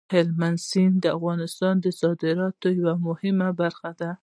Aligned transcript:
هلمند 0.13 0.59
سیند 0.69 0.95
د 1.01 1.05
افغانستان 1.17 1.75
د 1.81 1.85
صادراتو 2.01 2.67
یوه 2.79 2.93
مهمه 3.07 3.49
برخه 3.61 3.91
ده. 4.01 4.11